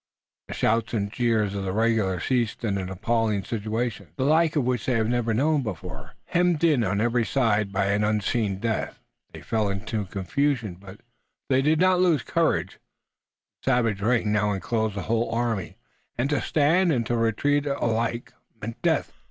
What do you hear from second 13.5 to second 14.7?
The savage ring now